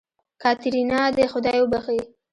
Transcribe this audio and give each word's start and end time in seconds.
کاتېرينا 0.41 1.01
دې 1.15 1.25
خداى 1.31 1.59
وبښي. 1.61 1.99